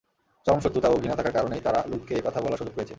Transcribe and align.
চরম 0.47 0.59
শত্রুতা 0.59 0.89
ও 0.89 0.95
ঘৃণা 0.97 1.15
থাকার 1.15 1.33
কারণেই 1.33 1.61
তারা 1.61 1.79
লূতকে 1.87 2.13
এ 2.15 2.21
কথা 2.25 2.39
বলার 2.41 2.57
সুযোগ 2.57 2.73
পেয়েছে। 2.75 2.89